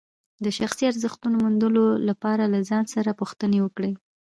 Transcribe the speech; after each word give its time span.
د 0.43 0.45
شخصي 0.57 0.83
ارزښتونو 0.91 1.35
موندلو 1.43 1.85
لپاره 2.09 2.43
له 2.53 2.59
ځان 2.69 2.83
څخه 2.93 3.11
پوښتنې 3.19 3.59
وکړئ. 3.61 3.91